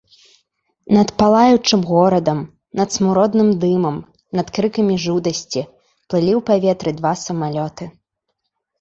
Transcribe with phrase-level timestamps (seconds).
[0.95, 2.39] Над палаючым горадам,
[2.81, 4.01] над смуродным дымам,
[4.41, 5.61] над крыкамі жудасці
[6.09, 7.83] плылі ў паветры два самалёты.